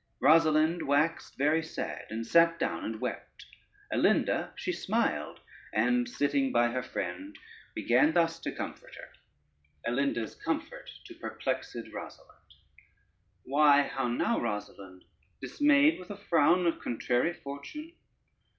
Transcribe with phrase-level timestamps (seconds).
[0.19, 3.45] Rosalynde waxed very sad, and sate down and wept.
[3.93, 5.41] Alinda she smiled,
[5.73, 7.37] and sitting by her friend
[7.75, 9.09] began thus to comfort her:
[9.85, 12.55] ALINDA'S COMFORT TO PERPLEXED ROSALYNDE
[13.43, 15.05] "Why, how now, Rosalynde,
[15.39, 17.93] dismayed with a frown of contrary fortune?